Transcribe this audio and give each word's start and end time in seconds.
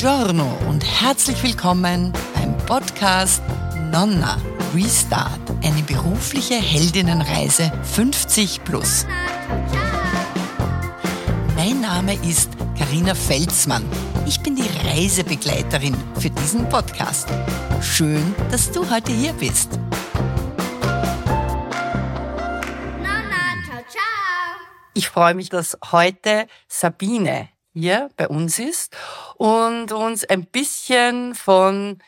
Buongiorno 0.00 0.56
und 0.66 0.82
herzlich 0.82 1.42
willkommen 1.42 2.14
beim 2.34 2.56
Podcast 2.64 3.42
Nonna 3.90 4.38
Restart, 4.74 5.38
eine 5.62 5.82
berufliche 5.82 6.54
Heldinnenreise 6.54 7.70
50 7.82 8.64
plus. 8.64 9.04
Mein 11.54 11.82
Name 11.82 12.14
ist 12.26 12.50
Karina 12.78 13.14
Felsmann. 13.14 13.84
Ich 14.26 14.40
bin 14.40 14.56
die 14.56 14.70
Reisebegleiterin 14.88 15.94
für 16.18 16.30
diesen 16.30 16.66
Podcast. 16.70 17.28
Schön, 17.82 18.34
dass 18.50 18.72
du 18.72 18.88
heute 18.90 19.12
hier 19.12 19.34
bist. 19.34 19.78
Ich 24.94 25.08
freue 25.08 25.34
mich, 25.34 25.50
dass 25.50 25.76
heute 25.92 26.46
Sabine 26.68 27.50
hier 27.72 28.10
bei 28.16 28.28
uns 28.28 28.58
ist 28.58 28.96
und 29.36 29.92
uns 29.92 30.24
ein 30.24 30.44
bisschen 30.46 31.34
von 31.34 31.98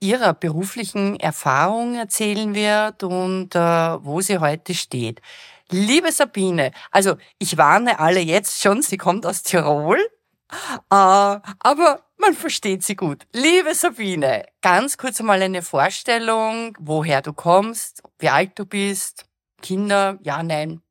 ihrer 0.00 0.34
beruflichen 0.34 1.18
Erfahrung 1.20 1.94
erzählen 1.94 2.54
wird 2.54 3.04
und 3.04 3.54
äh, 3.54 3.58
wo 3.58 4.20
sie 4.20 4.38
heute 4.38 4.74
steht. 4.74 5.20
Liebe 5.70 6.10
Sabine, 6.12 6.72
also 6.90 7.16
ich 7.38 7.56
warne 7.56 7.98
alle 8.00 8.20
jetzt 8.20 8.60
schon, 8.60 8.82
sie 8.82 8.98
kommt 8.98 9.24
aus 9.24 9.42
Tirol, 9.42 9.98
äh, 10.50 10.74
aber 10.90 12.04
man 12.18 12.34
versteht 12.34 12.82
sie 12.82 12.96
gut. 12.96 13.26
Liebe 13.32 13.74
Sabine, 13.74 14.44
ganz 14.60 14.96
kurz 14.96 15.20
einmal 15.20 15.40
eine 15.40 15.62
Vorstellung, 15.62 16.76
woher 16.80 17.22
du 17.22 17.32
kommst, 17.32 18.02
wie 18.18 18.28
alt 18.28 18.58
du 18.58 18.66
bist, 18.66 19.26
Kinder, 19.62 20.18
ja, 20.22 20.42
nein, 20.42 20.82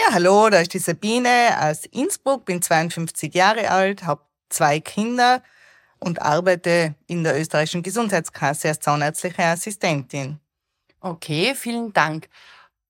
ja, 0.00 0.14
hallo, 0.14 0.48
da 0.48 0.60
ist 0.60 0.72
die 0.72 0.78
Sabine 0.78 1.56
aus 1.60 1.84
Innsbruck, 1.84 2.44
bin 2.44 2.62
52 2.62 3.34
Jahre 3.34 3.70
alt, 3.70 4.04
habe 4.04 4.22
zwei 4.48 4.80
Kinder 4.80 5.42
und 5.98 6.22
arbeite 6.22 6.94
in 7.06 7.22
der 7.22 7.38
österreichischen 7.38 7.82
Gesundheitskasse 7.82 8.68
als 8.68 8.80
zahnärztliche 8.80 9.42
Assistentin. 9.44 10.40
Okay, 11.00 11.54
vielen 11.54 11.92
Dank. 11.92 12.28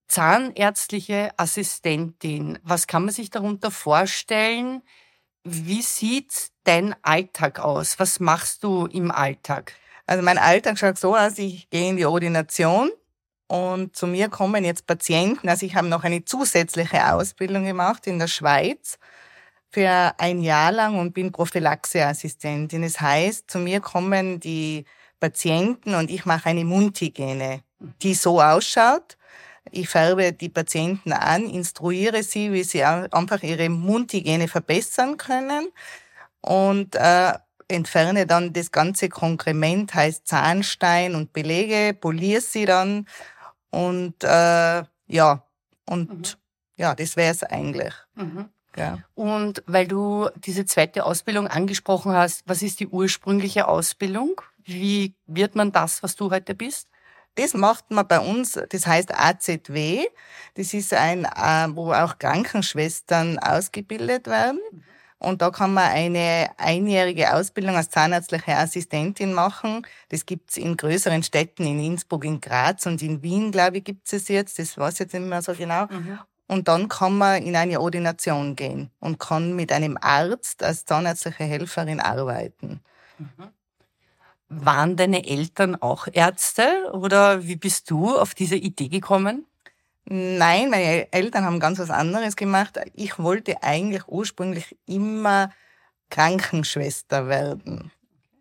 Zahnärztliche 0.09 1.31
Assistentin, 1.37 2.59
was 2.63 2.87
kann 2.87 3.05
man 3.05 3.15
sich 3.15 3.31
darunter 3.31 3.71
vorstellen? 3.71 4.83
Wie 5.43 5.83
sieht 5.83 6.51
dein 6.65 6.95
Alltag 7.03 7.59
aus? 7.59 7.99
Was 7.99 8.21
machst 8.21 8.63
du 8.63 8.87
im 8.87 9.11
Alltag? 9.11 9.73
Also 10.07 10.23
mein 10.23 10.39
Alltag 10.39 10.79
schaut 10.79 10.99
so 10.99 11.17
aus, 11.17 11.39
ich 11.39 11.71
gehe 11.71 11.89
in 11.89 11.97
die 11.97 12.07
Ordination, 12.07 12.91
und 13.51 13.97
zu 13.97 14.07
mir 14.07 14.29
kommen 14.29 14.65
jetzt 14.65 14.87
Patienten, 14.87 15.49
also 15.49 15.67
ich 15.67 15.75
habe 15.75 15.89
noch 15.89 16.05
eine 16.05 16.25
zusätzliche 16.25 17.13
Ausbildung 17.13 17.65
gemacht 17.65 18.07
in 18.07 18.21
der 18.21 18.29
Schweiz 18.29 18.97
für 19.73 20.13
ein 20.19 20.41
Jahr 20.41 20.71
lang 20.71 20.97
und 20.97 21.15
bin 21.15 21.33
Prophylaxeassistentin. 21.33 22.83
Das 22.83 23.01
heißt, 23.01 23.51
zu 23.51 23.59
mir 23.59 23.81
kommen 23.81 24.39
die 24.39 24.85
Patienten 25.19 25.97
und 25.97 26.13
ich 26.13 26.27
mache 26.27 26.49
eine 26.49 26.65
Mundhygiene, 26.65 27.65
die 28.03 28.15
so 28.15 28.41
ausschaut. 28.41 29.17
Ich 29.73 29.89
färbe 29.89 30.33
die 30.33 30.49
Patienten 30.49 31.13
an, 31.13 31.51
instruiere 31.51 32.23
sie, 32.23 32.53
wie 32.53 32.63
sie 32.63 32.85
einfach 32.85 33.43
ihre 33.43 33.69
Mundhygiene 33.69 34.47
verbessern 34.47 35.17
können 35.17 35.71
und 36.41 36.95
äh, 36.95 37.33
entferne 37.67 38.29
dann 38.29 38.53
das 38.53 38.71
ganze 38.71 39.09
Konkrement, 39.09 39.93
heißt 39.93 40.29
Zahnstein 40.29 41.17
und 41.17 41.33
Belege, 41.33 41.95
poliere 41.95 42.41
sie 42.41 42.65
dann 42.65 43.07
und 43.71 44.23
äh, 44.23 44.83
ja, 45.07 45.43
und 45.87 46.11
mhm. 46.11 46.23
ja, 46.77 46.95
das 46.95 47.17
wäre 47.17 47.33
es 47.33 47.43
eigentlich. 47.43 47.95
Mhm. 48.15 48.49
Ja. 48.77 48.99
Und 49.15 49.63
weil 49.67 49.89
du 49.89 50.29
diese 50.37 50.65
zweite 50.65 51.05
Ausbildung 51.05 51.49
angesprochen 51.49 52.13
hast, 52.13 52.43
was 52.47 52.63
ist 52.63 52.81
die 52.81 52.87
ursprüngliche 52.87 53.67
Ausbildung? 53.67 54.41
Wie 54.65 55.15
wird 55.27 55.57
man 55.57 55.73
das, 55.73 56.03
was 56.03 56.15
du 56.15 56.31
heute 56.31 56.55
bist? 56.55 56.89
Das 57.35 57.55
macht 57.55 57.91
man 57.91 58.07
bei 58.07 58.21
uns, 58.21 58.59
das 58.69 58.87
heißt 58.87 59.13
AZW. 59.15 60.07
Das 60.55 60.75
ist 60.75 60.93
ein, 60.93 61.25
äh, 61.25 61.69
wo 61.75 61.93
auch 61.93 62.19
Krankenschwestern 62.19 63.39
ausgebildet 63.39 64.27
werden. 64.27 64.61
Mhm. 64.71 64.83
Und 65.21 65.43
da 65.43 65.51
kann 65.51 65.75
man 65.75 65.91
eine 65.91 66.49
einjährige 66.57 67.35
Ausbildung 67.35 67.77
als 67.77 67.91
zahnärztliche 67.91 68.57
Assistentin 68.57 69.35
machen. 69.35 69.87
Das 70.09 70.25
gibt's 70.25 70.57
in 70.57 70.79
größeren 70.79 71.23
Städten, 71.23 71.67
in 71.67 71.79
Innsbruck, 71.79 72.25
in 72.25 72.41
Graz 72.41 72.87
und 72.87 73.03
in 73.03 73.23
Wien, 73.23 73.53
glaube 73.53 73.79
ich, 73.79 73.85
gibt's 73.85 74.15
es 74.15 74.29
jetzt. 74.29 74.59
Das 74.59 74.79
weiß 74.79 74.95
ich 74.95 75.01
jetzt 75.01 75.13
nicht 75.13 75.27
mehr 75.27 75.43
so 75.43 75.53
genau. 75.53 75.87
Mhm. 75.87 76.19
Und 76.49 76.69
dann 76.69 76.89
kann 76.89 77.19
man 77.19 77.43
in 77.43 77.55
eine 77.55 77.81
Ordination 77.81 78.57
gehen 78.57 78.91
und 78.99 79.21
kann 79.21 79.55
mit 79.55 79.71
einem 79.73 79.99
Arzt 80.01 80.63
als 80.63 80.87
zahnärztliche 80.87 81.45
Helferin 81.45 82.01
arbeiten. 82.01 82.81
Mhm. 83.19 83.51
Waren 84.49 84.97
deine 84.97 85.29
Eltern 85.29 85.77
auch 85.77 86.09
Ärzte 86.11 86.91
oder 86.93 87.47
wie 87.47 87.57
bist 87.57 87.91
du 87.91 88.19
auf 88.19 88.35
diese 88.35 88.57
Idee 88.57 88.89
gekommen? 88.89 89.47
Nein, 90.13 90.71
meine 90.71 91.13
Eltern 91.13 91.45
haben 91.45 91.61
ganz 91.61 91.79
was 91.79 91.89
anderes 91.89 92.35
gemacht. 92.35 92.81
Ich 92.95 93.21
wollte 93.21 93.63
eigentlich 93.63 94.09
ursprünglich 94.09 94.77
immer 94.85 95.53
Krankenschwester 96.11 97.29
werden 97.29 97.93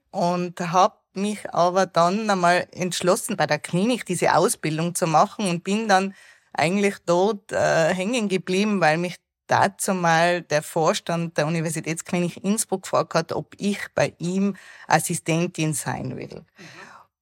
und 0.10 0.60
habe 0.60 0.96
mich 1.14 1.54
aber 1.54 1.86
dann 1.86 2.28
einmal 2.28 2.68
entschlossen, 2.72 3.38
bei 3.38 3.46
der 3.46 3.60
Klinik 3.60 4.04
diese 4.08 4.34
Ausbildung 4.34 4.96
zu 4.96 5.06
machen 5.06 5.48
und 5.48 5.64
bin 5.64 5.88
dann 5.88 6.16
eigentlich 6.54 6.96
dort 7.06 7.52
äh, 7.52 7.94
hängen 7.94 8.30
geblieben, 8.30 8.82
weil 8.82 8.98
mich 8.98 9.18
dazu 9.46 9.94
mal 9.94 10.42
der 10.42 10.64
Vorstand 10.64 11.38
der 11.38 11.46
Universitätsklinik 11.46 12.44
Innsbruck 12.44 12.82
gefragt 12.82 13.14
hat, 13.14 13.32
ob 13.32 13.54
ich 13.60 13.78
bei 13.94 14.16
ihm 14.18 14.56
Assistentin 14.88 15.76
sein 15.76 16.18
will. 16.18 16.34
Mhm. 16.58 16.66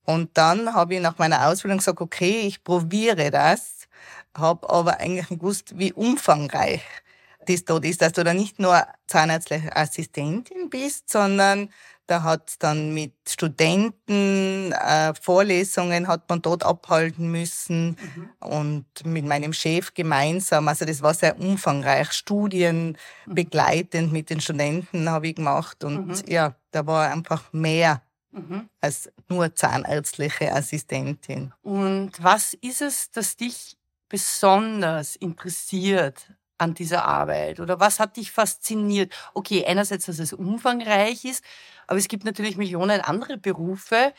Und 0.05 0.37
dann 0.37 0.73
habe 0.73 0.95
ich 0.95 1.01
nach 1.01 1.17
meiner 1.17 1.49
Ausbildung 1.49 1.79
gesagt, 1.79 1.99
okay, 1.99 2.39
ich 2.47 2.63
probiere 2.63 3.29
das 3.29 3.76
habe 4.37 4.69
aber 4.69 4.99
eigentlich 4.99 5.27
gewusst, 5.27 5.77
wie 5.77 5.93
umfangreich 5.93 6.81
das 7.47 7.65
dort 7.65 7.85
ist, 7.85 8.01
dass 8.01 8.13
du 8.13 8.23
da 8.23 8.33
nicht 8.33 8.59
nur 8.59 8.85
zahnärztliche 9.07 9.75
Assistentin 9.75 10.69
bist, 10.69 11.09
sondern 11.09 11.69
da 12.07 12.23
hat 12.23 12.55
dann 12.59 12.93
mit 12.93 13.13
Studenten 13.27 14.71
äh, 14.71 15.13
Vorlesungen 15.21 16.07
hat 16.07 16.29
man 16.29 16.41
dort 16.41 16.65
abhalten 16.65 17.29
müssen 17.29 17.97
mhm. 18.15 18.29
und 18.39 18.85
mit 19.03 19.25
meinem 19.25 19.51
Chef 19.51 19.93
gemeinsam. 19.93 20.69
Also 20.69 20.85
das 20.85 21.01
war 21.01 21.13
sehr 21.13 21.37
umfangreich. 21.37 22.13
Studien 22.13 22.97
mhm. 23.25 23.35
begleitend 23.35 24.13
mit 24.13 24.29
den 24.29 24.39
Studenten 24.39 25.09
habe 25.09 25.27
ich 25.27 25.35
gemacht 25.35 25.83
und 25.83 26.07
mhm. 26.07 26.15
ja, 26.27 26.55
da 26.71 26.87
war 26.87 27.11
einfach 27.11 27.51
mehr 27.51 28.01
mhm. 28.31 28.69
als 28.79 29.11
nur 29.27 29.53
zahnärztliche 29.53 30.53
Assistentin. 30.53 31.53
Und 31.61 32.11
was 32.23 32.53
ist 32.53 32.81
es, 32.81 33.11
das 33.11 33.35
dich 33.35 33.75
besonders 34.09 35.15
interessiert 35.15 36.31
an 36.57 36.73
dieser 36.73 37.05
Arbeit? 37.05 37.59
Oder 37.59 37.79
was 37.79 37.99
hat 37.99 38.17
dich 38.17 38.31
fasziniert? 38.31 39.13
Okay, 39.33 39.65
einerseits, 39.65 40.05
dass 40.05 40.19
es 40.19 40.33
umfangreich 40.33 41.25
ist, 41.25 41.43
aber 41.87 41.99
es 41.99 42.07
gibt 42.07 42.25
natürlich 42.25 42.57
Millionen 42.57 43.01
andere 43.01 43.37
Berufe. 43.37 44.13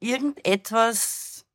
Irgendetwas 0.00 1.46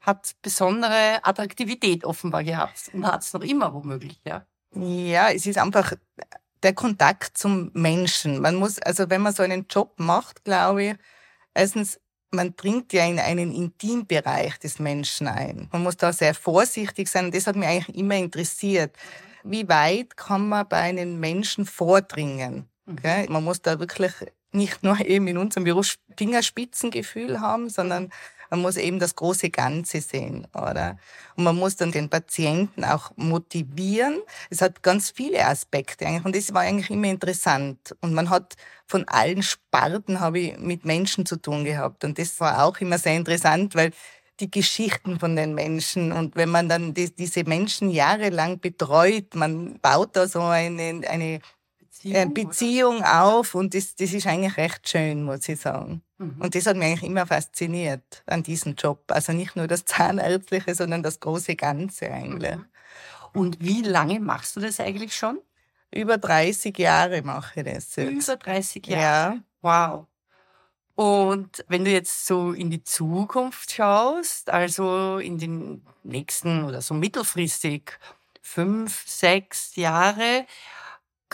hat 0.00 0.34
besondere 0.42 1.24
Attraktivität 1.24 2.04
offenbar 2.04 2.44
gehabt 2.44 2.90
und 2.92 3.06
hat 3.06 3.22
es 3.22 3.32
noch 3.32 3.42
immer 3.42 3.72
womöglich, 3.72 4.20
ja? 4.24 4.46
Ja, 4.74 5.30
es 5.30 5.46
ist 5.46 5.58
einfach 5.58 5.94
der 6.62 6.74
Kontakt 6.74 7.38
zum 7.38 7.70
Menschen. 7.74 8.40
Man 8.40 8.56
muss, 8.56 8.78
also 8.80 9.08
wenn 9.10 9.22
man 9.22 9.34
so 9.34 9.42
einen 9.42 9.66
Job 9.68 9.94
macht, 9.98 10.44
glaube 10.44 10.84
ich, 10.84 10.94
erstens 11.54 12.00
man 12.34 12.54
dringt 12.56 12.92
ja 12.92 13.06
in 13.06 13.18
einen 13.18 13.52
Intimbereich 13.52 14.58
des 14.58 14.78
Menschen 14.78 15.26
ein. 15.26 15.68
Man 15.72 15.82
muss 15.82 15.96
da 15.96 16.12
sehr 16.12 16.34
vorsichtig 16.34 17.08
sein. 17.08 17.26
Und 17.26 17.34
das 17.34 17.46
hat 17.46 17.56
mich 17.56 17.68
eigentlich 17.68 17.96
immer 17.96 18.16
interessiert. 18.16 18.96
Wie 19.42 19.68
weit 19.68 20.16
kann 20.16 20.48
man 20.48 20.68
bei 20.68 20.78
einem 20.78 21.20
Menschen 21.20 21.66
vordringen? 21.66 22.68
Okay? 22.90 23.26
Man 23.28 23.44
muss 23.44 23.62
da 23.62 23.78
wirklich 23.78 24.12
nicht 24.52 24.82
nur 24.82 25.00
eben 25.00 25.26
in 25.26 25.38
unserem 25.38 25.64
Beruf 25.64 25.96
Fingerspitzengefühl 26.16 27.40
haben, 27.40 27.68
sondern 27.68 28.10
man 28.54 28.62
muss 28.62 28.76
eben 28.76 29.00
das 29.00 29.16
große 29.16 29.50
Ganze 29.50 30.00
sehen, 30.00 30.46
oder? 30.54 30.96
Und 31.34 31.42
man 31.42 31.56
muss 31.56 31.74
dann 31.74 31.90
den 31.90 32.08
Patienten 32.08 32.84
auch 32.84 33.10
motivieren. 33.16 34.20
Es 34.48 34.62
hat 34.62 34.82
ganz 34.82 35.10
viele 35.10 35.44
Aspekte 35.44 36.06
eigentlich 36.06 36.24
und 36.24 36.36
das 36.36 36.54
war 36.54 36.62
eigentlich 36.62 36.90
immer 36.90 37.08
interessant. 37.08 37.96
Und 38.00 38.14
man 38.14 38.30
hat 38.30 38.54
von 38.86 39.08
allen 39.08 39.42
Sparten 39.42 40.20
habe 40.20 40.38
ich 40.38 40.58
mit 40.58 40.84
Menschen 40.84 41.26
zu 41.26 41.36
tun 41.36 41.64
gehabt 41.64 42.04
und 42.04 42.16
das 42.16 42.38
war 42.38 42.64
auch 42.64 42.78
immer 42.78 42.98
sehr 42.98 43.16
interessant, 43.16 43.74
weil 43.74 43.90
die 44.38 44.50
Geschichten 44.50 45.18
von 45.18 45.34
den 45.34 45.54
Menschen. 45.54 46.12
Und 46.12 46.36
wenn 46.36 46.48
man 46.48 46.68
dann 46.68 46.94
die, 46.94 47.12
diese 47.12 47.42
Menschen 47.44 47.90
jahrelang 47.90 48.60
betreut, 48.60 49.34
man 49.34 49.80
baut 49.80 50.14
da 50.16 50.28
so 50.28 50.42
eine, 50.42 51.02
eine 51.08 51.40
Beziehung, 52.04 52.34
Beziehung 52.34 53.02
auf 53.02 53.54
und 53.54 53.74
das, 53.74 53.96
das 53.96 54.12
ist 54.12 54.26
eigentlich 54.26 54.56
recht 54.56 54.88
schön, 54.88 55.22
muss 55.24 55.48
ich 55.48 55.60
sagen. 55.60 56.02
Mhm. 56.18 56.36
Und 56.38 56.54
das 56.54 56.66
hat 56.66 56.76
mich 56.76 56.86
eigentlich 56.86 57.10
immer 57.10 57.26
fasziniert 57.26 58.22
an 58.26 58.42
diesem 58.42 58.74
Job. 58.74 59.04
Also 59.08 59.32
nicht 59.32 59.56
nur 59.56 59.66
das 59.66 59.84
Zahnärztliche, 59.84 60.74
sondern 60.74 61.02
das 61.02 61.20
große 61.20 61.56
Ganze 61.56 62.10
eigentlich. 62.10 62.56
Mhm. 62.56 62.66
Und 63.32 63.58
wie 63.60 63.82
lange 63.82 64.20
machst 64.20 64.56
du 64.56 64.60
das 64.60 64.78
eigentlich 64.80 65.16
schon? 65.16 65.40
Über 65.90 66.18
30 66.18 66.76
Jahre 66.78 67.22
mache 67.22 67.60
ich 67.60 67.66
das. 67.66 67.96
Jetzt. 67.96 68.28
Über 68.28 68.36
30 68.36 68.86
Jahre? 68.86 69.02
Ja. 69.02 69.38
Wow. 69.62 70.06
Und 70.94 71.64
wenn 71.68 71.84
du 71.84 71.90
jetzt 71.90 72.26
so 72.26 72.52
in 72.52 72.70
die 72.70 72.84
Zukunft 72.84 73.72
schaust, 73.72 74.50
also 74.50 75.18
in 75.18 75.38
den 75.38 75.84
nächsten 76.04 76.64
oder 76.64 76.80
so 76.82 76.94
mittelfristig 76.94 77.98
fünf, 78.40 79.04
sechs 79.08 79.74
Jahre, 79.74 80.46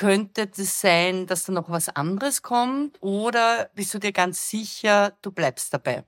könnte 0.01 0.49
es 0.57 0.81
sein, 0.81 1.27
dass 1.27 1.45
da 1.45 1.53
noch 1.53 1.69
was 1.69 1.91
anderes 1.91 2.41
kommt 2.41 2.97
oder 3.03 3.69
bist 3.75 3.93
du 3.93 3.99
dir 3.99 4.13
ganz 4.13 4.49
sicher, 4.49 5.13
du 5.21 5.31
bleibst 5.31 5.75
dabei? 5.75 6.05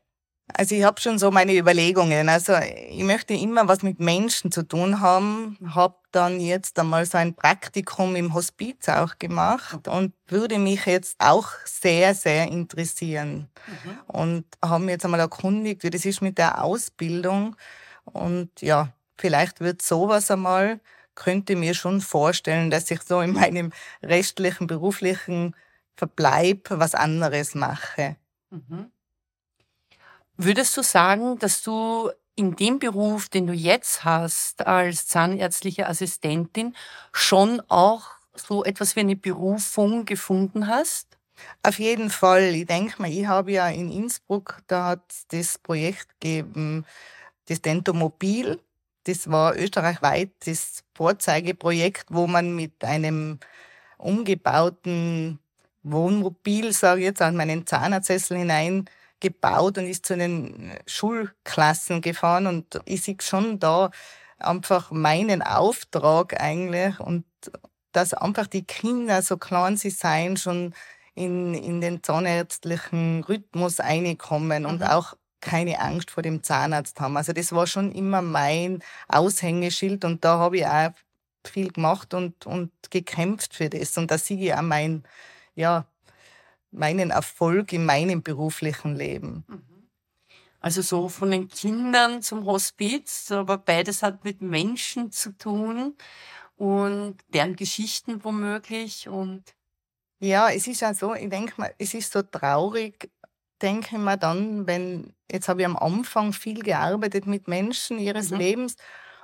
Also 0.55 0.75
ich 0.75 0.83
habe 0.83 0.99
schon 0.99 1.19
so 1.19 1.31
meine 1.31 1.55
Überlegungen. 1.55 2.31
Also 2.31 2.55
ich 2.55 3.05
möchte 3.05 3.35
immer 3.35 3.69
was 3.69 3.83
mit 3.83 4.01
Menschen 4.01 4.51
zu 4.51 4.63
tun 4.63 5.01
haben. 5.01 5.59
Habe 5.75 5.97
dann 6.11 6.41
jetzt 6.41 6.79
einmal 6.79 7.05
so 7.05 7.19
ein 7.19 7.35
Praktikum 7.35 8.17
im 8.17 8.33
Hospiz 8.33 8.89
auch 8.89 9.19
gemacht 9.19 9.87
und 9.87 10.15
würde 10.27 10.59
mich 10.59 10.87
jetzt 10.87 11.17
auch 11.19 11.49
sehr, 11.67 12.15
sehr 12.15 12.49
interessieren. 12.49 13.51
Mhm. 13.67 13.99
Und 14.07 14.45
habe 14.65 14.85
mir 14.85 14.93
jetzt 14.93 15.05
einmal 15.05 15.21
erkundigt, 15.21 15.85
wie 15.85 15.91
das 15.91 16.07
ist 16.07 16.23
mit 16.23 16.39
der 16.39 16.65
Ausbildung. 16.65 17.57
Und 18.05 18.49
ja, 18.63 18.89
vielleicht 19.19 19.61
wird 19.61 19.83
sowas 19.83 20.31
einmal, 20.31 20.81
könnte 21.15 21.57
mir 21.57 21.75
schon 21.75 22.01
vorstellen, 22.01 22.71
dass 22.71 22.91
ich 22.91 23.03
so 23.03 23.21
in 23.21 23.33
meinem 23.33 23.73
restlichen 24.03 24.67
beruflichen 24.67 25.55
Verbleib 25.97 26.69
was 26.71 26.95
anderes 26.95 27.55
mache. 27.55 28.17
Mhm. 28.51 28.91
Würdest 30.37 30.77
du 30.77 30.83
sagen, 30.83 31.39
dass 31.39 31.63
du 31.63 32.11
in 32.35 32.57
dem 32.57 32.79
Beruf, 32.79 33.29
den 33.29 33.47
du 33.47 33.53
jetzt 33.53 34.05
hast 34.05 34.67
als 34.67 35.07
zahnärztliche 35.07 35.87
Assistentin, 35.87 36.75
schon 37.13 37.61
auch 37.69 38.07
so 38.35 38.65
etwas 38.65 38.97
wie 38.97 39.01
eine 39.01 39.17
Berufung 39.17 40.07
gefunden 40.07 40.67
hast? 40.67 41.19
Auf 41.63 41.79
jeden 41.79 42.11
Fall. 42.11 42.55
Ich 42.55 42.67
denke 42.67 43.01
mal, 43.01 43.11
ich 43.11 43.27
habe 43.27 43.53
ja 43.53 43.69
in 43.69 43.91
Innsbruck, 43.91 44.63
da 44.67 44.87
hat 44.87 45.03
das 45.29 45.59
Projekt 45.59 46.09
gegeben, 46.21 46.87
das 47.47 47.61
Dentomobil. 47.61 48.59
Das 49.05 49.31
war 49.31 49.57
österreichweit 49.57 50.31
das 50.45 50.85
Vorzeigeprojekt, 50.95 52.07
wo 52.11 52.27
man 52.27 52.55
mit 52.55 52.85
einem 52.85 53.41
umgebauten 53.99 55.39
Wohnmobil, 55.83 56.73
sage 56.73 57.01
ich 57.01 57.07
jetzt, 57.07 57.23
an 57.23 57.37
meinen 57.37 57.67
Zahnarztsessel 57.67 58.39
hinein 58.39 58.87
gebaut 59.21 59.79
und 59.79 59.87
ist 59.87 60.07
zu 60.07 60.17
den 60.17 60.73
Schulklassen 60.87 62.01
gefahren 62.01 62.47
und 62.47 62.81
ich 62.85 63.03
sehe 63.03 63.17
schon 63.21 63.59
da 63.59 63.91
einfach 64.39 64.91
meinen 64.91 65.43
Auftrag 65.43 66.41
eigentlich 66.41 66.99
und 66.99 67.25
dass 67.93 68.15
einfach 68.15 68.47
die 68.47 68.65
Kinder, 68.65 69.23
so 69.23 69.37
klein 69.37 69.77
sie 69.77 69.91
sein, 69.91 70.37
schon 70.37 70.75
in, 71.15 71.55
in 71.55 71.81
den 71.81 72.03
zahnärztlichen 72.03 73.23
Rhythmus 73.25 73.81
reinkommen 73.81 74.67
und 74.67 74.81
mhm. 74.81 74.87
auch 74.87 75.15
keine 75.43 75.81
Angst 75.81 76.11
vor 76.11 76.23
dem 76.23 76.43
Zahnarzt 76.43 76.99
haben. 77.01 77.19
Also 77.19 77.35
das 77.35 77.53
war 77.53 77.67
schon 77.67 77.93
immer 77.93 78.23
mein 78.23 78.83
Aushängeschild 79.09 80.07
und 80.07 80.25
da 80.25 80.39
habe 80.39 80.59
ich 80.59 80.67
auch 80.67 80.93
viel 81.45 81.71
gemacht 81.71 82.15
und, 82.15 82.47
und 82.47 82.71
gekämpft 82.91 83.55
für 83.55 83.69
das. 83.69 83.99
Und 83.99 84.11
da 84.11 84.17
sehe 84.17 84.39
ich 84.39 84.55
auch 84.55 84.63
mein, 84.63 85.03
ja, 85.55 85.87
meinen 86.71 87.11
Erfolg 87.11 87.73
in 87.75 87.85
meinem 87.85 88.23
beruflichen 88.23 88.97
Leben. 88.97 89.45
Mhm. 89.47 89.89
Also 90.61 90.81
so 90.81 91.09
von 91.09 91.33
den 91.33 91.49
Kindern 91.49 92.23
zum 92.23 92.47
Hospiz, 92.47 93.31
aber 93.33 93.59
beides 93.59 94.03
hat 94.03 94.25
mit 94.25 94.41
Menschen 94.43 95.11
zu 95.11 95.37
tun 95.37 95.97
und 96.57 97.17
deren 97.35 97.57
Geschichten 97.57 98.23
womöglich 98.23 99.09
und 99.09 99.43
ja, 100.21 100.51
es 100.51 100.69
ist 100.69 100.83
ja 100.83 100.95
so, 100.95 101.15
ich 101.15 101.29
denke 101.29 101.55
mal, 101.57 101.75
es 101.79 101.95
ist 101.95 102.13
so 102.13 102.23
traurig, 102.23 103.11
denke 103.63 103.97
ich 103.97 104.03
mir 104.03 104.17
dann, 104.17 104.67
wenn, 104.67 105.15
jetzt 105.31 105.49
habe 105.49 105.61
ich 105.61 105.67
am 105.67 105.77
Anfang 105.77 106.33
viel 106.33 106.63
gearbeitet 106.63 107.27
mit 107.27 107.49
Menschen 107.49 107.99
ihres 107.99 108.31
mhm. 108.31 108.39
Lebens 108.39 108.77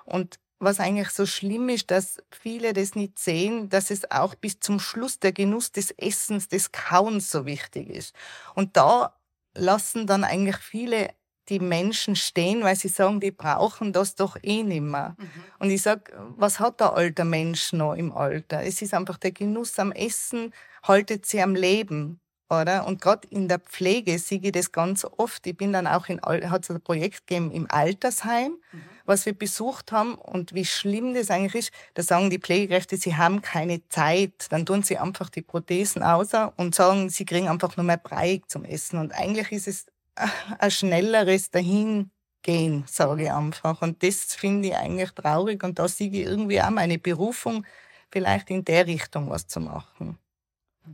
und 0.04 0.38
was 0.60 0.80
eigentlich 0.80 1.10
so 1.10 1.24
schlimm 1.24 1.68
ist, 1.68 1.90
dass 1.90 2.18
viele 2.30 2.72
das 2.72 2.94
nicht 2.94 3.18
sehen, 3.18 3.68
dass 3.68 3.90
es 3.90 4.10
auch 4.10 4.34
bis 4.34 4.58
zum 4.58 4.80
Schluss 4.80 5.20
der 5.20 5.32
Genuss 5.32 5.70
des 5.70 5.92
Essens, 5.92 6.48
des 6.48 6.72
Kauens 6.72 7.30
so 7.30 7.46
wichtig 7.46 7.88
ist. 7.88 8.14
Und 8.54 8.76
da 8.76 9.14
lassen 9.54 10.06
dann 10.06 10.24
eigentlich 10.24 10.56
viele 10.56 11.10
die 11.48 11.60
Menschen 11.60 12.14
stehen, 12.14 12.62
weil 12.62 12.76
sie 12.76 12.88
sagen, 12.88 13.20
die 13.20 13.30
brauchen 13.30 13.92
das 13.92 14.14
doch 14.14 14.36
eh 14.42 14.62
nimmer. 14.62 15.16
Mhm. 15.18 15.44
Und 15.60 15.70
ich 15.70 15.82
sag, 15.82 16.12
was 16.36 16.60
hat 16.60 16.80
der 16.80 16.94
alte 16.94 17.24
Mensch 17.24 17.72
noch 17.72 17.94
im 17.94 18.12
Alter? 18.12 18.62
Es 18.62 18.82
ist 18.82 18.92
einfach 18.92 19.16
der 19.16 19.32
Genuss 19.32 19.78
am 19.78 19.92
Essen, 19.92 20.52
haltet 20.82 21.24
sie 21.24 21.40
am 21.40 21.54
Leben 21.54 22.20
oder? 22.50 22.86
Und 22.86 23.00
gerade 23.00 23.28
in 23.28 23.48
der 23.48 23.58
Pflege 23.58 24.18
sehe 24.18 24.40
ich 24.42 24.52
das 24.52 24.72
ganz 24.72 25.04
oft. 25.04 25.46
Ich 25.46 25.56
bin 25.56 25.72
dann 25.72 25.86
auch 25.86 26.08
in, 26.08 26.20
hat 26.20 26.64
es 26.64 26.70
ein 26.70 26.80
Projekt 26.80 27.26
gegeben 27.26 27.50
im 27.50 27.70
Altersheim, 27.70 28.52
mhm. 28.72 28.82
was 29.04 29.26
wir 29.26 29.34
besucht 29.34 29.92
haben 29.92 30.14
und 30.14 30.54
wie 30.54 30.64
schlimm 30.64 31.14
das 31.14 31.30
eigentlich 31.30 31.66
ist. 31.66 31.72
Da 31.94 32.02
sagen 32.02 32.30
die 32.30 32.38
Pflegekräfte, 32.38 32.96
sie 32.96 33.16
haben 33.16 33.42
keine 33.42 33.86
Zeit. 33.88 34.46
Dann 34.50 34.64
tun 34.64 34.82
sie 34.82 34.98
einfach 34.98 35.28
die 35.30 35.42
Prothesen 35.42 36.02
aus 36.02 36.30
und 36.56 36.74
sagen, 36.74 37.10
sie 37.10 37.24
kriegen 37.24 37.48
einfach 37.48 37.76
nur 37.76 37.84
mehr 37.84 37.98
Brei 37.98 38.40
zum 38.46 38.64
Essen. 38.64 38.98
Und 38.98 39.12
eigentlich 39.12 39.52
ist 39.52 39.68
es 39.68 39.86
ein 40.58 40.70
schnelleres 40.70 41.50
Dahingehen, 41.50 42.84
sage 42.86 43.24
ich 43.24 43.32
einfach. 43.32 43.82
Und 43.82 44.02
das 44.02 44.34
finde 44.34 44.68
ich 44.68 44.76
eigentlich 44.76 45.10
traurig 45.10 45.62
und 45.64 45.78
da 45.78 45.86
sehe 45.86 46.08
ich 46.08 46.26
irgendwie 46.26 46.62
auch 46.62 46.70
meine 46.70 46.98
Berufung, 46.98 47.66
vielleicht 48.10 48.48
in 48.48 48.64
der 48.64 48.86
Richtung 48.86 49.28
was 49.28 49.46
zu 49.46 49.60
machen. 49.60 50.18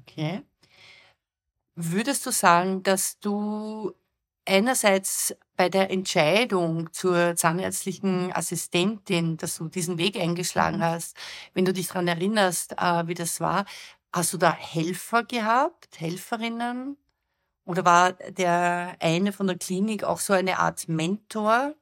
Okay. 0.03 0.43
Würdest 1.77 2.25
du 2.25 2.31
sagen, 2.31 2.83
dass 2.85 3.19
du 3.19 3.93
einerseits 4.47 5.35
bei 5.57 5.69
der 5.69 5.91
Entscheidung 5.91 6.93
zur 6.93 7.35
zahnärztlichen 7.37 8.33
Assistentin, 8.33 9.37
dass 9.37 9.57
du 9.57 9.69
diesen 9.69 9.99
Weg 9.99 10.17
eingeschlagen 10.17 10.79
mhm. 10.79 10.83
hast, 10.83 11.17
wenn 11.55 11.65
du 11.65 11.73
dich 11.73 11.89
daran 11.89 12.09
erinnerst, 12.09 12.73
äh, 12.73 13.07
wie 13.09 13.15
das 13.15 13.41
war, 13.41 13.65
hast 14.13 14.33
du 14.33 14.39
da 14.39 14.53
Helfer 14.53 15.25
gehabt, 15.25 16.01
Helferinnen? 16.01 16.97
Oder 17.65 17.85
war 17.85 18.13
der 18.13 18.97
eine 19.01 19.33
von 19.33 19.47
der 19.47 19.59
Klinik 19.59 20.05
auch 20.05 20.21
so 20.21 20.33
eine 20.35 20.59
Art 20.59 20.89
Mentor? 20.89 21.75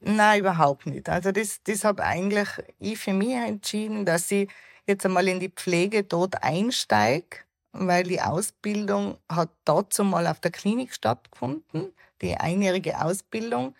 Nein, 0.00 0.40
überhaupt 0.40 0.86
nicht. 0.86 1.08
Also 1.08 1.32
das, 1.32 1.62
das 1.64 1.84
habe 1.84 2.02
eigentlich 2.04 2.48
ich 2.78 2.98
für 2.98 3.12
mich 3.12 3.34
entschieden, 3.34 4.04
dass 4.06 4.30
ich 4.30 4.50
jetzt 4.86 5.04
einmal 5.04 5.28
in 5.28 5.40
die 5.40 5.48
Pflege 5.48 6.04
dort 6.04 6.42
einsteige 6.42 7.38
weil 7.72 8.04
die 8.04 8.20
Ausbildung 8.20 9.16
hat 9.28 9.50
dazu 9.64 10.04
mal 10.04 10.26
auf 10.26 10.40
der 10.40 10.50
Klinik 10.50 10.94
stattgefunden, 10.94 11.92
die 12.20 12.36
einjährige 12.36 13.02
Ausbildung. 13.02 13.74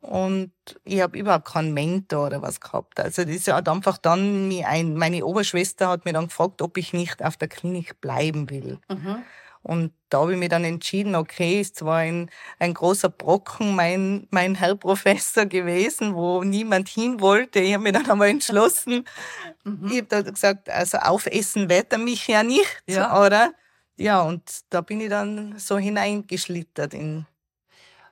Und 0.00 0.52
ich 0.84 1.00
habe 1.00 1.18
überhaupt 1.18 1.48
keinen 1.48 1.74
Mentor 1.74 2.26
oder 2.26 2.40
was 2.40 2.60
gehabt. 2.60 3.00
Also 3.00 3.24
das 3.24 3.48
hat 3.48 3.68
einfach 3.68 3.98
dann 3.98 4.52
ein, 4.64 4.94
meine 4.94 5.24
Oberschwester 5.24 5.88
hat 5.88 6.04
mir 6.04 6.12
dann 6.12 6.28
gefragt, 6.28 6.62
ob 6.62 6.76
ich 6.76 6.92
nicht 6.92 7.24
auf 7.24 7.36
der 7.36 7.48
Klinik 7.48 8.00
bleiben 8.00 8.48
will. 8.48 8.78
Mhm. 8.88 9.24
Und 9.62 9.92
da 10.08 10.20
habe 10.20 10.32
ich 10.32 10.38
mir 10.38 10.48
dann 10.48 10.64
entschieden, 10.64 11.14
okay, 11.14 11.60
ist 11.60 11.76
zwar 11.76 11.98
ein, 11.98 12.30
ein 12.58 12.74
großer 12.74 13.08
Brocken 13.08 13.74
mein, 13.74 14.26
mein 14.30 14.54
Herr 14.54 14.76
Professor 14.76 15.46
gewesen, 15.46 16.14
wo 16.14 16.42
niemand 16.42 16.88
hin 16.88 17.20
wollte. 17.20 17.60
Ich 17.60 17.74
habe 17.74 17.82
mir 17.82 17.92
dann 17.92 18.10
einmal 18.10 18.28
entschlossen, 18.28 19.04
mhm. 19.64 19.88
ich 19.90 19.98
habe 19.98 20.06
da 20.08 20.22
gesagt, 20.22 20.70
also 20.70 20.98
aufessen 20.98 21.68
wird 21.68 21.92
er 21.92 21.98
mich 21.98 22.26
ja 22.28 22.42
nicht, 22.42 22.82
ja. 22.86 23.24
oder? 23.24 23.52
Ja, 23.96 24.22
und 24.22 24.42
da 24.70 24.80
bin 24.80 25.00
ich 25.00 25.08
dann 25.08 25.58
so 25.58 25.76
hineingeschlittert 25.76 26.94
in. 26.94 27.26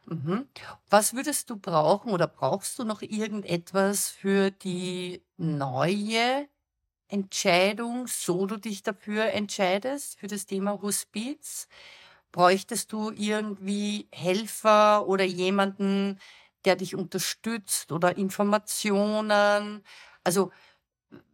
Mhm. 0.07 0.49
Was 0.89 1.15
würdest 1.15 1.51
du 1.51 1.57
brauchen 1.57 2.13
oder 2.13 2.27
brauchst 2.27 2.79
du 2.79 2.85
noch 2.85 3.03
irgendetwas 3.03 4.09
für 4.09 4.51
die 4.51 5.23
neue 5.37 6.49
Entscheidung, 7.09 8.07
so 8.09 8.47
du 8.47 8.57
dich 8.57 8.83
dafür 8.83 9.27
entscheidest, 9.33 10.19
für 10.19 10.27
das 10.27 10.47
Thema 10.47 10.81
Hospiz? 10.83 11.69
Bräuchtest 12.33 12.93
du 12.93 13.11
irgendwie 13.13 14.09
Helfer 14.13 15.07
oder 15.09 15.25
jemanden, 15.25 16.19
der 16.65 16.77
dich 16.77 16.95
unterstützt 16.97 17.93
oder 17.93 18.17
Informationen? 18.19 19.85
Also, 20.25 20.51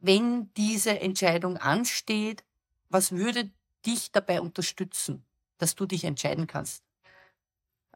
wenn 0.00 0.52
diese 0.56 1.00
Entscheidung 1.00 1.56
ansteht, 1.58 2.44
was 2.90 3.12
würde 3.12 3.50
dich 3.86 4.12
dabei 4.12 4.40
unterstützen, 4.42 5.24
dass 5.58 5.74
du 5.76 5.86
dich 5.86 6.04
entscheiden 6.04 6.46
kannst? 6.48 6.84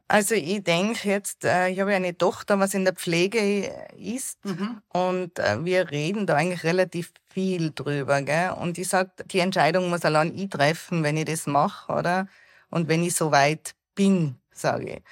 Also 0.09 0.35
ich 0.35 0.63
denke 0.63 1.09
jetzt, 1.09 1.43
äh, 1.43 1.69
ich 1.69 1.79
habe 1.81 1.91
ja 1.91 1.97
eine 1.97 2.17
Tochter, 2.17 2.59
was 2.59 2.73
in 2.73 2.85
der 2.85 2.93
Pflege 2.93 3.39
äh, 3.39 3.71
ist 3.97 4.43
mhm. 4.45 4.81
und 4.93 5.37
äh, 5.37 5.63
wir 5.65 5.91
reden 5.91 6.25
da 6.25 6.35
eigentlich 6.35 6.63
relativ 6.63 7.11
viel 7.29 7.71
drüber. 7.71 8.21
Gell? 8.21 8.51
Und 8.51 8.77
ich 8.77 8.87
sage, 8.87 9.11
die 9.25 9.39
Entscheidung 9.39 9.89
muss 9.89 10.05
allein 10.05 10.33
ich 10.37 10.49
treffen, 10.49 11.03
wenn 11.03 11.17
ich 11.17 11.25
das 11.25 11.45
mache, 11.45 11.91
oder? 11.91 12.27
Und 12.69 12.87
wenn 12.87 13.03
ich 13.03 13.15
so 13.15 13.31
weit 13.31 13.75
bin, 13.95 14.37
sage 14.53 14.89
ich. 14.97 15.03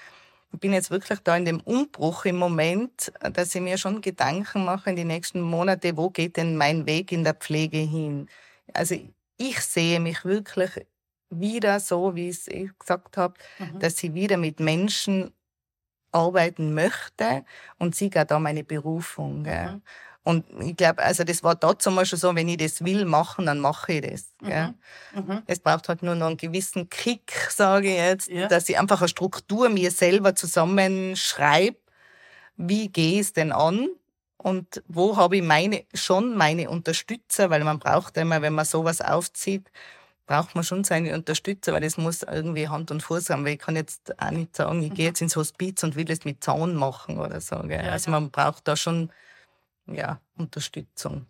Ich 0.53 0.59
bin 0.61 0.71
jetzt 0.71 0.91
wirklich 0.91 1.19
da 1.19 1.35
in 1.35 1.43
dem 1.43 1.59
Umbruch 1.59 2.23
im 2.23 2.37
Moment, 2.37 3.11
dass 3.33 3.53
ich 3.53 3.61
mir 3.61 3.77
schon 3.77 3.99
Gedanken 3.99 4.63
mache 4.63 4.89
in 4.89 4.95
die 4.95 5.03
nächsten 5.03 5.41
Monate, 5.41 5.97
wo 5.97 6.09
geht 6.09 6.37
denn 6.37 6.55
mein 6.55 6.85
Weg 6.85 7.11
in 7.11 7.25
der 7.25 7.33
Pflege 7.33 7.79
hin? 7.79 8.29
Also 8.73 8.95
ich 9.37 9.59
sehe 9.59 9.99
mich 9.99 10.23
wirklich 10.23 10.71
wieder 11.29 11.79
so, 11.79 12.15
wie 12.15 12.29
ich 12.29 12.37
es 12.37 12.47
eh 12.47 12.69
gesagt 12.77 13.17
habe, 13.17 13.35
mhm. 13.59 13.79
dass 13.79 14.01
ich 14.03 14.13
wieder 14.13 14.37
mit 14.37 14.59
Menschen 14.59 15.31
arbeiten 16.11 16.73
möchte 16.73 17.43
und 17.77 17.95
sehe 17.95 18.09
da 18.09 18.39
meine 18.39 18.63
Berufung. 18.63 19.43
Mhm. 19.43 19.81
Und 20.23 20.45
ich 20.61 20.75
glaube, 20.75 21.03
also 21.03 21.23
das 21.23 21.43
war 21.43 21.53
dazu 21.53 21.91
mal 21.91 22.05
schon 22.05 22.17
so, 22.17 22.35
wenn 22.35 22.49
ich 22.49 22.57
das 22.57 22.83
will 22.83 23.05
machen, 23.05 23.45
dann 23.45 23.59
mache 23.59 23.93
ich 23.93 24.01
das. 24.01 24.33
Mhm. 24.41 24.73
Mhm. 25.13 25.43
Es 25.45 25.59
braucht 25.59 25.87
halt 25.87 26.01
nur 26.01 26.15
noch 26.15 26.27
einen 26.27 26.37
gewissen 26.37 26.89
Kick, 26.89 27.31
sage 27.49 27.89
ich 27.89 27.97
jetzt, 27.97 28.29
ja. 28.29 28.47
dass 28.47 28.67
ich 28.67 28.79
einfach 28.79 29.01
eine 29.01 29.07
Struktur 29.07 29.69
mir 29.69 29.91
selber 29.91 30.33
zusammenschreibe, 30.33 31.77
wie 32.57 32.87
gehe 32.87 33.15
ich 33.15 33.27
es 33.27 33.33
denn 33.33 33.51
an 33.51 33.89
und 34.37 34.83
wo 34.87 35.15
habe 35.15 35.37
ich 35.37 35.43
meine, 35.43 35.85
schon 35.93 36.35
meine 36.35 36.71
Unterstützer, 36.71 37.51
weil 37.51 37.63
man 37.63 37.77
braucht 37.77 38.17
immer, 38.17 38.41
wenn 38.41 38.53
man 38.53 38.65
sowas 38.65 39.01
aufzieht, 39.01 39.69
braucht 40.25 40.55
man 40.55 40.63
schon 40.63 40.83
seine 40.83 41.13
Unterstützer, 41.13 41.73
weil 41.73 41.81
das 41.81 41.97
muss 41.97 42.23
irgendwie 42.23 42.67
Hand 42.67 42.91
und 42.91 43.01
Fuß 43.01 43.29
haben. 43.29 43.45
Weil 43.45 43.53
ich 43.53 43.59
kann 43.59 43.75
jetzt 43.75 44.19
auch 44.19 44.31
nicht 44.31 44.55
sagen, 44.55 44.81
ich 44.83 44.93
gehe 44.93 45.05
jetzt 45.05 45.21
ins 45.21 45.35
Hospiz 45.35 45.83
und 45.83 45.95
will 45.95 46.09
es 46.09 46.25
mit 46.25 46.43
Zaun 46.43 46.75
machen 46.75 47.19
oder 47.19 47.39
so. 47.41 47.57
Gell? 47.59 47.85
Ja, 47.85 47.91
also 47.91 48.11
man 48.11 48.31
braucht 48.31 48.67
da 48.67 48.75
schon 48.75 49.11
ja, 49.87 50.19
Unterstützung. 50.37 51.27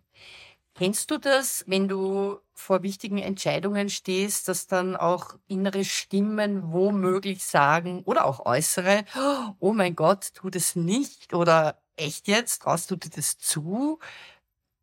Kennst 0.74 1.10
du 1.10 1.18
das, 1.18 1.64
wenn 1.66 1.88
du 1.88 2.38
vor 2.52 2.82
wichtigen 2.82 3.16
Entscheidungen 3.18 3.88
stehst, 3.88 4.48
dass 4.48 4.66
dann 4.66 4.94
auch 4.94 5.34
innere 5.46 5.84
Stimmen 5.84 6.70
womöglich 6.70 7.44
sagen 7.44 8.02
oder 8.04 8.26
auch 8.26 8.44
äußere, 8.44 9.04
oh 9.58 9.72
mein 9.72 9.96
Gott, 9.96 10.34
tu 10.34 10.50
das 10.50 10.76
nicht 10.76 11.32
oder 11.32 11.80
echt 11.96 12.28
jetzt, 12.28 12.62
traust 12.62 12.90
du 12.90 12.96
dir 12.96 13.08
das 13.08 13.38
zu? 13.38 14.00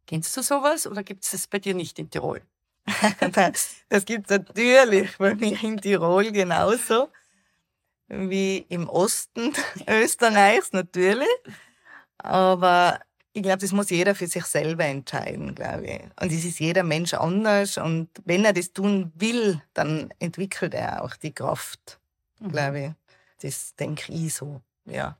Kennst 0.08 0.36
du 0.36 0.41
sowas 0.41 0.88
oder 0.88 1.03
gibt 1.03 1.25
es 1.25 1.32
das 1.32 1.48
bei 1.48 1.60
dir 1.60 1.75
nicht 1.75 2.00
in 2.00 2.10
Tirol? 2.10 2.41
das 3.89 4.05
gibt 4.05 4.29
es 4.29 4.37
natürlich 4.37 5.17
bei 5.17 5.35
mir 5.35 5.61
in 5.63 5.79
Tirol 5.79 6.31
genauso 6.31 7.09
wie 8.07 8.65
im 8.69 8.89
Osten 8.89 9.53
Österreichs 9.87 10.73
natürlich. 10.73 11.27
Aber 12.17 12.99
ich 13.33 13.41
glaube, 13.41 13.59
das 13.59 13.71
muss 13.71 13.89
jeder 13.89 14.15
für 14.15 14.27
sich 14.27 14.45
selber 14.45 14.85
entscheiden, 14.85 15.55
glaube 15.55 15.85
ich. 15.85 16.01
Und 16.21 16.31
es 16.31 16.45
ist 16.45 16.59
jeder 16.59 16.83
Mensch 16.83 17.13
anders. 17.13 17.77
Und 17.77 18.09
wenn 18.25 18.45
er 18.45 18.53
das 18.53 18.73
tun 18.73 19.11
will, 19.15 19.61
dann 19.73 20.13
entwickelt 20.19 20.73
er 20.73 21.03
auch 21.03 21.15
die 21.15 21.33
Kraft, 21.33 21.99
mhm. 22.39 22.51
glaube 22.51 22.79
ich. 22.79 22.91
Das 23.41 23.75
denke 23.75 24.11
ich 24.13 24.33
so, 24.33 24.61
ja. 24.85 25.17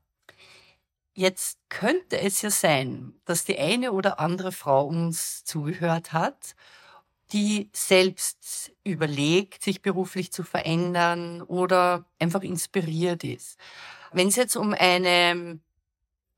Jetzt 1.16 1.60
könnte 1.70 2.20
es 2.20 2.42
ja 2.42 2.50
sein, 2.50 3.14
dass 3.26 3.46
die 3.46 3.58
eine 3.60 3.92
oder 3.92 4.20
andere 4.20 4.52
Frau 4.52 4.88
uns 4.88 5.44
zugehört 5.44 6.14
hat 6.14 6.56
die 7.34 7.70
selbst 7.74 8.72
überlegt, 8.84 9.64
sich 9.64 9.82
beruflich 9.82 10.32
zu 10.32 10.44
verändern 10.44 11.42
oder 11.42 12.06
einfach 12.20 12.44
inspiriert 12.44 13.24
ist. 13.24 13.58
Wenn 14.12 14.28
es 14.28 14.36
jetzt 14.36 14.56
um 14.56 14.74
eine, 14.78 15.60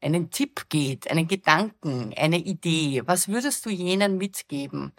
einen 0.02 0.32
Tipp 0.32 0.70
geht, 0.70 1.12
einen 1.12 1.28
Gedanken, 1.28 2.14
eine 2.16 2.38
Idee, 2.38 3.04
was 3.06 3.28
würdest 3.28 3.66
du 3.66 3.70
jenen 3.70 4.18
mitgeben, 4.18 4.94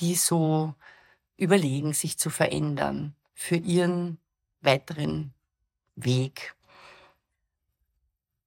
die 0.00 0.16
so 0.16 0.74
überlegen, 1.36 1.92
sich 1.92 2.18
zu 2.18 2.30
verändern 2.30 3.14
für 3.34 3.56
ihren 3.56 4.18
weiteren 4.62 5.32
Weg? 5.94 6.56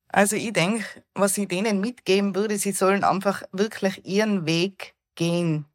Also 0.10 0.36
ich 0.36 0.52
denke, 0.52 0.84
was 1.14 1.38
ich 1.38 1.48
denen 1.48 1.80
mitgeben 1.80 2.36
würde, 2.36 2.58
sie 2.58 2.72
sollen 2.74 3.04
einfach 3.04 3.44
wirklich 3.54 4.06
ihren 4.06 4.46
Weg 4.46 4.96
gehen, 5.16 5.69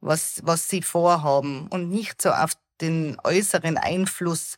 was, 0.00 0.40
was 0.44 0.68
sie 0.68 0.82
vorhaben 0.82 1.66
und 1.68 1.90
nicht 1.90 2.20
so 2.22 2.30
auf 2.30 2.52
den 2.80 3.16
äußeren 3.24 3.76
Einfluss. 3.76 4.56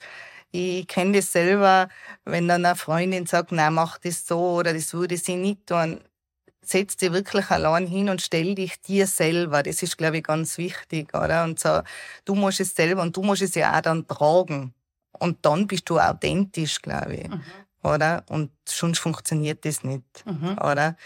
Ich 0.52 0.86
kenne 0.86 1.18
das 1.18 1.32
selber, 1.32 1.88
wenn 2.24 2.46
dann 2.46 2.64
eine 2.64 2.76
Freundin 2.76 3.26
sagt, 3.26 3.52
na 3.52 3.70
mach 3.70 3.98
das 3.98 4.26
so 4.26 4.38
oder 4.52 4.74
das 4.74 4.92
würde 4.92 5.16
sie 5.16 5.36
nicht 5.36 5.66
tun. 5.66 6.00
Setz 6.64 6.96
dich 6.96 7.12
wirklich 7.12 7.50
allein 7.50 7.86
hin 7.86 8.08
und 8.08 8.22
stell 8.22 8.54
dich 8.54 8.80
dir 8.82 9.06
selber. 9.06 9.62
Das 9.62 9.82
ist, 9.82 9.98
glaube 9.98 10.18
ich, 10.18 10.24
ganz 10.24 10.58
wichtig, 10.58 11.12
oder? 11.14 11.42
Und 11.42 11.58
so, 11.58 11.80
du 12.24 12.34
musst 12.34 12.60
es 12.60 12.74
selber 12.76 13.02
und 13.02 13.16
du 13.16 13.22
musst 13.22 13.42
es 13.42 13.54
ja 13.56 13.76
auch 13.76 13.80
dann 13.80 14.06
tragen. 14.06 14.72
Und 15.18 15.44
dann 15.44 15.66
bist 15.66 15.90
du 15.90 15.98
authentisch, 15.98 16.80
glaube 16.80 17.14
ich. 17.14 17.28
Mhm. 17.28 17.42
Oder? 17.82 18.24
Und 18.28 18.52
sonst 18.68 19.00
funktioniert 19.00 19.64
das 19.64 19.82
nicht, 19.82 20.04
mhm. 20.24 20.56
oder? 20.58 20.96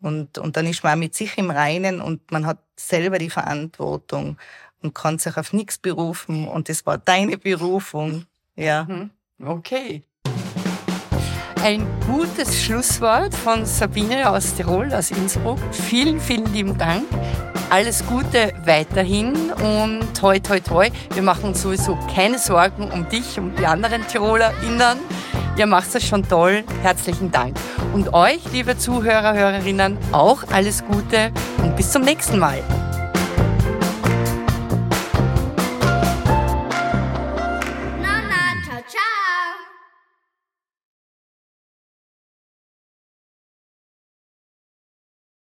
Und, 0.00 0.38
und 0.38 0.56
dann 0.56 0.66
ist 0.66 0.84
man 0.84 0.94
auch 0.94 0.98
mit 0.98 1.14
sich 1.14 1.36
im 1.38 1.50
Reinen 1.50 2.00
und 2.00 2.30
man 2.30 2.46
hat 2.46 2.58
selber 2.76 3.18
die 3.18 3.30
Verantwortung 3.30 4.38
und 4.82 4.94
kann 4.94 5.18
sich 5.18 5.36
auf 5.36 5.52
nichts 5.52 5.78
berufen. 5.78 6.46
Und 6.46 6.68
das 6.68 6.86
war 6.86 6.98
deine 6.98 7.36
Berufung. 7.36 8.26
Ja. 8.54 8.84
Mhm. 8.84 9.10
Okay. 9.44 10.02
Ein 11.62 11.84
gutes 12.06 12.62
Schlusswort 12.62 13.34
von 13.34 13.66
Sabine 13.66 14.30
aus 14.30 14.54
Tirol, 14.54 14.92
aus 14.94 15.10
Innsbruck. 15.10 15.58
Vielen, 15.72 16.20
vielen 16.20 16.52
lieben 16.52 16.78
Dank. 16.78 17.04
Alles 17.68 18.06
Gute 18.06 18.54
weiterhin 18.64 19.34
und 19.52 20.16
toi, 20.16 20.38
toi, 20.38 20.60
toi. 20.60 20.88
Wir 21.12 21.22
machen 21.22 21.50
uns 21.50 21.62
sowieso 21.62 21.98
keine 22.14 22.38
Sorgen 22.38 22.90
um 22.90 23.08
dich 23.08 23.38
und 23.38 23.58
die 23.58 23.66
anderen 23.66 24.06
TirolerInnen. 24.06 24.98
Ihr 25.58 25.66
macht 25.66 25.92
es 25.92 26.06
schon 26.06 26.26
toll. 26.26 26.62
Herzlichen 26.82 27.32
Dank. 27.32 27.56
Und 27.92 28.14
euch, 28.14 28.38
liebe 28.52 28.78
Zuhörer, 28.78 29.34
Hörerinnen, 29.34 29.98
auch 30.12 30.44
alles 30.52 30.84
Gute 30.84 31.32
und 31.64 31.74
bis 31.74 31.90
zum 31.90 32.02
nächsten 32.02 32.38
Mal. 32.38 32.62